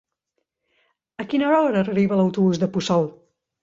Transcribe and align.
A 1.25 1.27
quina 1.35 1.53
hora 1.59 1.85
arriba 1.85 2.21
l'autobús 2.23 2.65
de 2.67 2.75
Puçol? 2.77 3.11